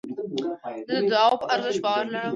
[0.91, 2.29] زه د دؤعا په ارزښت باور لرم.